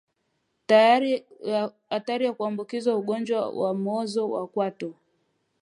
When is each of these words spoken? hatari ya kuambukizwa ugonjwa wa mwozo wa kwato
hatari 1.89 2.23
ya 2.25 2.33
kuambukizwa 2.33 2.95
ugonjwa 2.95 3.49
wa 3.49 3.73
mwozo 3.73 4.29
wa 4.29 4.47
kwato 4.47 4.93